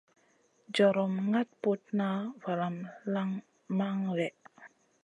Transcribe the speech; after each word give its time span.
Jorom 0.75 1.13
ŋaɗ 1.31 1.49
putna 1.61 2.07
valamu 2.41 2.83
lanŋ 3.13 3.29
man 3.77 3.97
lèh. 4.17 4.33